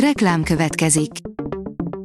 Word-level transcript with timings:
Reklám 0.00 0.42
következik. 0.42 1.10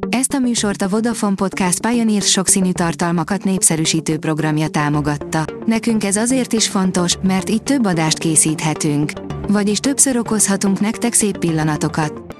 Ezt 0.08 0.32
a 0.32 0.38
műsort 0.38 0.82
a 0.82 0.88
Vodafone 0.88 1.34
Podcast 1.34 1.86
Pioneer 1.86 2.22
sokszínű 2.22 2.72
tartalmakat 2.72 3.44
népszerűsítő 3.44 4.18
programja 4.18 4.68
támogatta. 4.68 5.44
Nekünk 5.66 6.04
ez 6.04 6.16
azért 6.16 6.52
is 6.52 6.68
fontos, 6.68 7.16
mert 7.22 7.50
így 7.50 7.62
több 7.62 7.86
adást 7.86 8.18
készíthetünk. 8.18 9.12
Vagyis 9.48 9.78
többször 9.78 10.16
okozhatunk 10.16 10.80
nektek 10.80 11.12
szép 11.12 11.38
pillanatokat. 11.38 12.36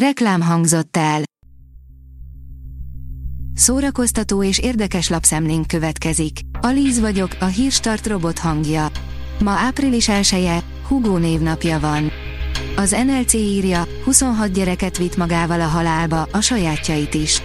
Reklám 0.00 0.40
hangzott 0.40 0.96
el. 0.96 1.22
Szórakoztató 3.54 4.42
és 4.42 4.58
érdekes 4.58 5.08
lapszemlénk 5.08 5.66
következik. 5.66 6.38
Alíz 6.60 7.00
vagyok, 7.00 7.36
a 7.40 7.46
hírstart 7.46 8.06
robot 8.06 8.38
hangja. 8.38 8.86
Ma 9.40 9.50
április 9.50 10.08
1 10.08 10.62
Hugo 10.88 11.16
névnapja 11.16 11.80
van. 11.80 12.10
Az 12.78 12.96
NLC 13.06 13.32
írja, 13.32 13.86
26 14.04 14.52
gyereket 14.52 14.98
vitt 14.98 15.16
magával 15.16 15.60
a 15.60 15.66
halálba, 15.66 16.28
a 16.32 16.40
sajátjait 16.40 17.14
is. 17.14 17.42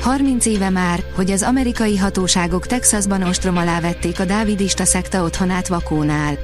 30 0.00 0.46
éve 0.46 0.70
már, 0.70 1.04
hogy 1.14 1.30
az 1.30 1.42
amerikai 1.42 1.96
hatóságok 1.96 2.66
Texasban 2.66 3.22
ostrom 3.22 3.56
alá 3.56 3.80
vették 3.80 4.20
a 4.20 4.24
dávidista 4.24 4.84
szekta 4.84 5.22
otthonát 5.22 5.68
Vakónál. 5.68 6.38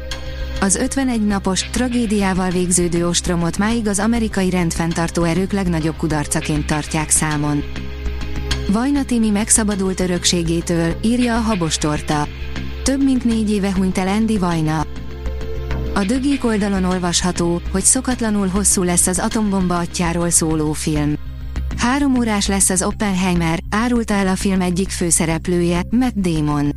Az 0.60 0.76
51 0.76 1.26
napos, 1.26 1.70
tragédiával 1.70 2.50
végződő 2.50 3.08
ostromot 3.08 3.58
máig 3.58 3.88
az 3.88 3.98
amerikai 3.98 4.50
rendfenntartó 4.50 5.22
erők 5.22 5.52
legnagyobb 5.52 5.96
kudarcaként 5.96 6.66
tartják 6.66 7.10
számon. 7.10 7.62
Vajna 8.68 9.04
Timi 9.04 9.30
megszabadult 9.30 10.00
örökségétől, 10.00 10.96
írja 11.02 11.36
a 11.36 11.40
Habostorta. 11.40 12.28
Több 12.84 13.04
mint 13.04 13.24
négy 13.24 13.50
éve 13.50 13.72
hunyt 13.74 13.98
el 13.98 14.08
Andy 14.08 14.38
Vajna. 14.38 14.86
A 15.96 16.04
dögik 16.04 16.44
oldalon 16.44 16.84
olvasható, 16.84 17.60
hogy 17.72 17.82
szokatlanul 17.82 18.48
hosszú 18.48 18.82
lesz 18.82 19.06
az 19.06 19.18
atombomba 19.18 19.78
atyáról 19.78 20.30
szóló 20.30 20.72
film. 20.72 21.14
Három 21.76 22.18
órás 22.18 22.46
lesz 22.46 22.70
az 22.70 22.82
Oppenheimer, 22.82 23.58
árulta 23.70 24.14
el 24.14 24.26
a 24.26 24.36
film 24.36 24.60
egyik 24.60 24.88
főszereplője, 24.88 25.82
Matt 25.90 26.14
Damon. 26.14 26.74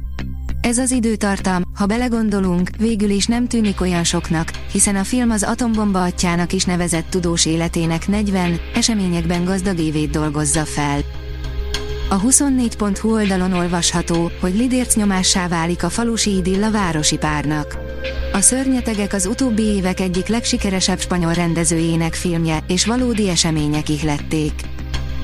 Ez 0.62 0.78
az 0.78 0.92
időtartam, 0.92 1.64
ha 1.76 1.86
belegondolunk, 1.86 2.70
végül 2.78 3.10
is 3.10 3.26
nem 3.26 3.48
tűnik 3.48 3.82
olyan 3.82 4.04
soknak, 4.04 4.52
hiszen 4.72 4.96
a 4.96 5.04
film 5.04 5.30
az 5.30 5.44
atombomba 5.44 6.04
atyának 6.04 6.54
is 6.54 6.64
nevezett 6.64 7.10
tudós 7.10 7.46
életének 7.46 8.08
40 8.08 8.60
eseményekben 8.74 9.44
gazdag 9.44 9.80
évét 9.80 10.10
dolgozza 10.10 10.66
fel. 10.66 11.00
A 12.10 12.22
24.hu 12.22 13.14
oldalon 13.14 13.54
olvasható, 13.54 14.32
hogy 14.40 14.56
lidérc 14.56 14.96
nyomássá 14.96 15.48
válik 15.48 15.84
a 15.84 15.90
falusi 15.90 16.36
idilla 16.36 16.72
városi 16.72 17.18
párnak. 17.18 17.87
A 18.38 18.42
Szörnyetegek 18.42 19.14
az 19.14 19.26
utóbbi 19.26 19.62
évek 19.62 20.00
egyik 20.00 20.28
legsikeresebb 20.28 21.00
spanyol 21.00 21.34
rendezőjének 21.34 22.14
filmje, 22.14 22.64
és 22.68 22.86
valódi 22.86 23.30
események 23.30 23.90
ihlették. 23.90 24.52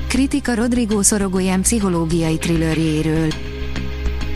Kritika 0.08 0.54
Rodrigo 0.54 1.02
Sorogoyen 1.02 1.60
pszichológiai 1.60 2.36
thrillerjéről. 2.36 3.28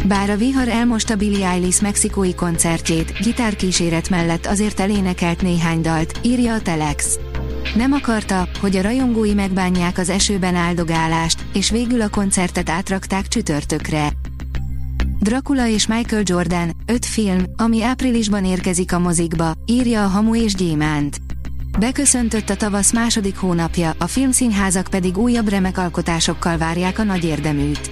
Bár 0.05 0.31
a 0.31 0.37
vihar 0.37 0.69
elmosta 0.69 1.17
Billie 1.17 1.47
Eilish 1.47 1.83
mexikói 1.83 2.35
koncertjét, 2.35 3.13
gitárkíséret 3.23 4.09
mellett 4.09 4.47
azért 4.47 4.81
elénekelt 4.81 5.43
néhány 5.43 5.81
dalt, 5.81 6.19
írja 6.23 6.55
a 6.55 6.63
Telex. 6.63 7.19
Nem 7.75 7.93
akarta, 7.93 8.49
hogy 8.61 8.77
a 8.77 8.83
rajongói 8.83 9.35
megbánják 9.35 9.99
az 9.99 10.09
esőben 10.09 10.55
áldogálást, 10.55 11.45
és 11.53 11.71
végül 11.71 12.01
a 12.01 12.09
koncertet 12.09 12.69
átrakták 12.69 13.29
csütörtökre. 13.29 14.13
Dracula 15.21 15.69
és 15.69 15.87
Michael 15.87 16.23
Jordan, 16.25 16.71
öt 16.87 17.07
film, 17.07 17.45
ami 17.57 17.83
áprilisban 17.83 18.45
érkezik 18.45 18.93
a 18.93 18.99
mozikba, 18.99 19.53
írja 19.67 20.05
a 20.05 20.07
Hamu 20.07 20.35
és 20.35 20.55
Gyémánt. 20.55 21.21
Beköszöntött 21.79 22.51
a 22.51 22.57
tavasz 22.57 22.93
második 22.93 23.37
hónapja, 23.37 23.95
a 23.99 24.07
filmszínházak 24.07 24.87
pedig 24.91 25.19
újabb 25.19 25.49
remek 25.49 25.79
alkotásokkal 25.79 26.57
várják 26.57 26.99
a 26.99 27.03
nagy 27.03 27.25
érdeműt. 27.25 27.91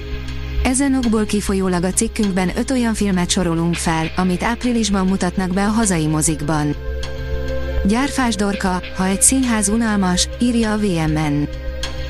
Ezen 0.65 0.95
okból 0.95 1.25
kifolyólag 1.25 1.85
a 1.85 1.93
cikkünkben 1.93 2.51
öt 2.57 2.71
olyan 2.71 2.95
filmet 2.95 3.31
sorolunk 3.31 3.75
fel, 3.75 4.11
amit 4.17 4.43
áprilisban 4.43 5.07
mutatnak 5.07 5.53
be 5.53 5.65
a 5.65 5.71
hazai 5.71 6.07
mozikban. 6.07 6.77
Gyárfás 7.87 8.35
Dorka, 8.35 8.83
ha 8.97 9.07
egy 9.07 9.23
színház 9.23 9.69
unalmas, 9.69 10.29
írja 10.41 10.73
a 10.73 10.79
VMN. 10.79 11.49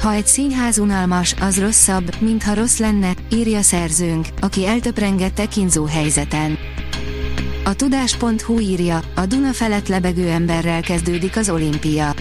Ha 0.07 0.13
egy 0.13 0.27
színház 0.27 0.79
unalmas, 0.79 1.35
az 1.41 1.61
rosszabb, 1.61 2.21
mintha 2.21 2.55
rossz 2.55 2.79
lenne, 2.79 3.15
írja 3.33 3.63
szerzőnk, 3.63 4.27
aki 4.41 4.67
eltöprengette 4.67 5.47
kínzó 5.47 5.85
helyzeten. 5.85 6.59
A 7.65 7.75
tudás.hu 7.75 8.59
írja, 8.59 9.01
a 9.15 9.27
Duna 9.27 9.53
felett 9.53 9.89
lebegő 9.89 10.29
emberrel 10.29 10.81
kezdődik 10.81 11.37
az 11.37 11.51
olimpia. 11.51 12.15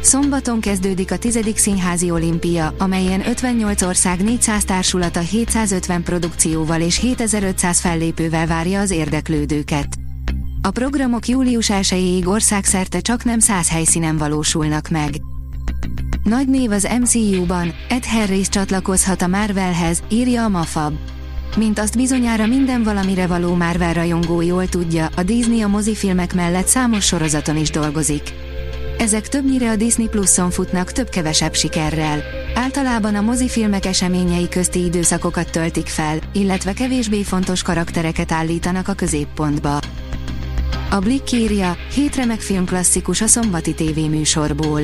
Szombaton 0.00 0.60
kezdődik 0.60 1.10
a 1.10 1.18
10. 1.18 1.38
színházi 1.54 2.10
olimpia, 2.10 2.74
amelyen 2.78 3.28
58 3.28 3.82
ország 3.82 4.22
400 4.22 4.64
társulata 4.64 5.20
750 5.20 6.02
produkcióval 6.02 6.80
és 6.80 6.98
7500 6.98 7.80
fellépővel 7.80 8.46
várja 8.46 8.80
az 8.80 8.90
érdeklődőket. 8.90 9.88
A 10.62 10.70
programok 10.70 11.28
július 11.28 11.70
1-ig 11.72 12.26
országszerte 12.26 13.00
csak 13.00 13.24
nem 13.24 13.38
100 13.38 13.68
helyszínen 13.68 14.16
valósulnak 14.16 14.88
meg. 14.88 15.10
Nagy 16.26 16.48
név 16.48 16.70
az 16.70 16.88
MCU-ban, 17.00 17.74
Ed 17.88 18.04
Harris 18.04 18.48
csatlakozhat 18.48 19.22
a 19.22 19.26
Marvelhez, 19.26 20.02
írja 20.08 20.44
a 20.44 20.48
Mafab. 20.48 20.94
Mint 21.56 21.78
azt 21.78 21.96
bizonyára 21.96 22.46
minden 22.46 22.82
valamire 22.82 23.26
való 23.26 23.54
Marvel 23.54 23.92
rajongó 23.92 24.40
jól 24.40 24.68
tudja, 24.68 25.08
a 25.16 25.22
Disney 25.22 25.62
a 25.62 25.68
mozifilmek 25.68 26.34
mellett 26.34 26.66
számos 26.66 27.04
sorozaton 27.04 27.56
is 27.56 27.70
dolgozik. 27.70 28.22
Ezek 28.98 29.28
többnyire 29.28 29.70
a 29.70 29.76
Disney 29.76 30.08
Plus-on 30.08 30.50
futnak 30.50 30.92
több-kevesebb 30.92 31.54
sikerrel. 31.54 32.22
Általában 32.54 33.14
a 33.14 33.20
mozifilmek 33.20 33.84
eseményei 33.84 34.48
közti 34.48 34.84
időszakokat 34.84 35.50
töltik 35.50 35.86
fel, 35.86 36.18
illetve 36.32 36.72
kevésbé 36.72 37.22
fontos 37.22 37.62
karaktereket 37.62 38.32
állítanak 38.32 38.88
a 38.88 38.94
középpontba. 38.94 39.78
A 40.90 40.98
Blick 40.98 41.32
írja, 41.32 41.76
hét 41.94 42.16
remek 42.16 42.40
filmklasszikus 42.40 43.20
a 43.20 43.26
szombati 43.26 43.74
tévéműsorból. 43.74 44.80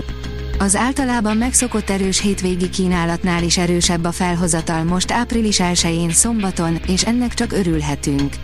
Az 0.63 0.77
általában 0.77 1.37
megszokott 1.37 1.91
erős 1.91 2.21
hétvégi 2.21 2.69
kínálatnál 2.69 3.43
is 3.43 3.59
erősebb 3.59 4.05
a 4.05 4.13
felhozatal 4.13 4.85
most 4.85 5.13
április 5.13 5.59
1-én 5.63 6.11
szombaton, 6.11 6.81
és 6.87 7.05
ennek 7.05 7.35
csak 7.35 7.53
örülhetünk. 7.53 8.35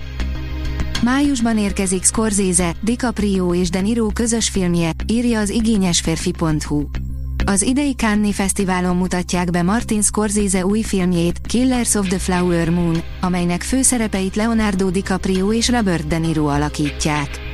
Májusban 1.03 1.59
érkezik 1.59 2.05
Scorsese, 2.05 2.75
DiCaprio 2.81 3.55
és 3.55 3.71
De 3.71 3.81
Niro 3.81 4.07
közös 4.07 4.49
filmje, 4.49 4.91
írja 5.07 5.41
az 5.41 5.51
igényesférfi.hu. 5.51 6.85
Az 7.45 7.63
idei 7.63 7.95
Cannes 7.95 8.35
Fesztiválon 8.35 8.97
mutatják 8.97 9.51
be 9.51 9.63
Martin 9.63 10.03
Scorsese 10.03 10.67
új 10.67 10.83
filmjét, 10.83 11.41
Killers 11.49 11.95
of 11.95 12.09
the 12.09 12.19
Flower 12.19 12.71
Moon, 12.71 13.03
amelynek 13.21 13.63
főszerepeit 13.63 14.37
Leonardo 14.37 14.91
DiCaprio 14.91 15.53
és 15.53 15.69
Robert 15.69 16.07
De 16.07 16.19
Niro 16.19 16.47
alakítják. 16.47 17.48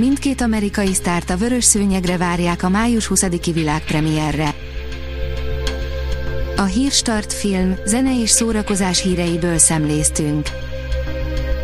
Mindkét 0.00 0.40
amerikai 0.40 0.94
sztárt 0.94 1.30
a 1.30 1.36
vörös 1.36 1.64
szőnyegre 1.64 2.16
várják 2.16 2.62
a 2.62 2.68
május 2.68 3.08
20-i 3.14 3.50
világpremierre. 3.54 4.54
A 6.56 6.62
Hírstart 6.62 7.32
film, 7.32 7.74
zene 7.84 8.20
és 8.20 8.30
szórakozás 8.30 9.02
híreiből 9.02 9.58
szemléztünk. 9.58 10.48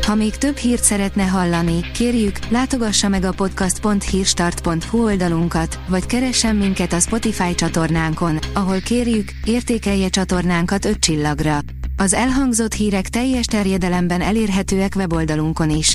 Ha 0.07 0.15
még 0.15 0.37
több 0.37 0.57
hírt 0.57 0.83
szeretne 0.83 1.23
hallani, 1.23 1.91
kérjük, 1.95 2.39
látogassa 2.49 3.09
meg 3.09 3.25
a 3.25 3.33
podcast.hírstart.hu 3.33 5.05
oldalunkat, 5.05 5.81
vagy 5.89 6.07
keressen 6.07 6.57
minket 6.57 6.93
a 6.93 7.01
Spotify 7.01 7.55
csatornánkon, 7.55 8.39
ahol 8.55 8.81
kérjük, 8.81 9.29
értékelje 9.45 10.09
csatornánkat 10.09 10.85
5 10.85 10.99
csillagra. 10.99 11.59
Az 11.97 12.13
elhangzott 12.13 12.73
hírek 12.73 13.09
teljes 13.09 13.45
terjedelemben 13.45 14.21
elérhetőek 14.21 14.93
weboldalunkon 14.97 15.71
is. 15.71 15.95